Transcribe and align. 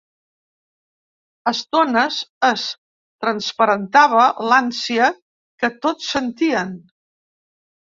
A 1.51 1.53
estones 1.57 2.17
es 2.49 2.65
transparentava 3.27 4.27
l'ànsia 4.51 5.15
que 5.63 5.75
tots 5.89 6.13
sentien. 6.19 6.79